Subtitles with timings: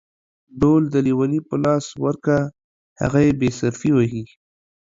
[0.59, 2.37] ډول د ليوني په لاس ورکه،
[3.01, 4.23] هغه يې بې صرفي وهي.